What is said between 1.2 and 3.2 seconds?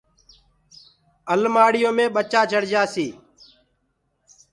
المآڙيو مي ٻچآ چڙ جاسيٚ۔